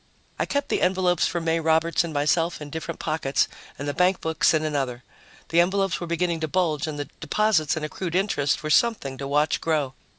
[0.39, 4.51] I kept the envelopes for May Roberts and myself in different pockets and the bankbooks
[4.51, 5.03] in another.
[5.49, 9.27] The envelopes were beginning to bulge and the deposits and accrued interest were something to
[9.27, 9.93] watch grow.